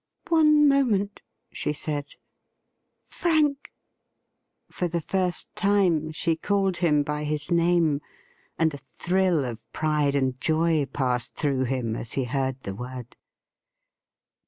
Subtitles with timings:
[0.29, 1.21] .'One moment,'
[1.51, 2.15] she said.'
[3.19, 3.71] Frank
[4.71, 8.01] '—for the first time she called him by his name,
[8.57, 13.15] and a thrill of pride and joy passed through him as he heard the word.